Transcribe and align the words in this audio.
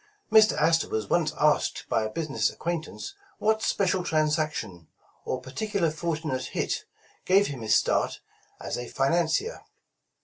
Mr. 0.31 0.57
Astor 0.59 0.89
was 0.89 1.11
once 1.11 1.31
asked 1.39 1.85
by 1.87 2.01
a 2.01 2.09
business 2.09 2.49
acquaintance 2.49 3.13
what 3.37 3.61
special 3.61 4.03
transaction, 4.03 4.87
or 5.25 5.39
particularly 5.39 5.93
fortunate 5.93 6.41
hit, 6.45 6.85
gave 7.23 7.45
him 7.45 7.61
his 7.61 7.75
start 7.75 8.19
as 8.59 8.79
a 8.79 8.87
financier. 8.87 9.61